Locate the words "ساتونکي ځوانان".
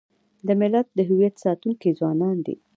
1.43-2.37